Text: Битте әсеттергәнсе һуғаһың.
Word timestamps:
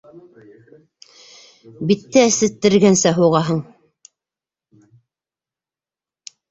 Битте 1.91 2.23
әсеттергәнсе 2.31 3.13
һуғаһың. 3.19 3.63